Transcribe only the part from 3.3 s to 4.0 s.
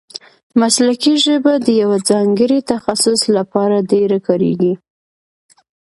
له پاره